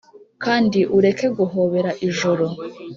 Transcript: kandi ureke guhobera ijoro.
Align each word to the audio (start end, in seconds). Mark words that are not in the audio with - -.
kandi 0.43 0.79
ureke 0.97 1.27
guhobera 1.37 1.91
ijoro. 2.07 2.45